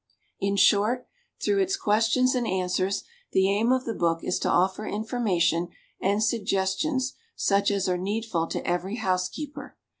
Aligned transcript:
In 0.39 0.55
short, 0.55 1.05
through 1.39 1.59
its 1.59 1.77
questions 1.77 2.33
and 2.33 2.47
answers, 2.47 3.03
the 3.33 3.47
aim 3.51 3.71
of 3.71 3.85
the 3.85 3.93
book 3.93 4.23
is 4.23 4.39
to 4.39 4.49
offer 4.49 4.83
information 4.87 5.69
and 6.01 6.23
suggestions 6.23 7.13
such 7.35 7.69
as 7.69 7.87
are 7.87 7.99
needful 7.99 8.47
to 8.47 8.65
every 8.67 8.95
housekeeper. 8.95 9.77